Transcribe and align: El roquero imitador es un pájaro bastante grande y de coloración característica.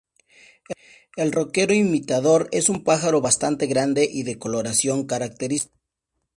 El 1.15 1.31
roquero 1.31 1.75
imitador 1.75 2.49
es 2.51 2.69
un 2.69 2.83
pájaro 2.83 3.21
bastante 3.21 3.67
grande 3.67 4.09
y 4.11 4.23
de 4.23 4.39
coloración 4.39 5.05
característica. 5.05 5.77